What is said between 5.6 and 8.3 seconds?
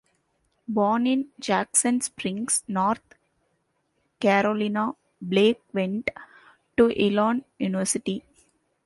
went to Elon University.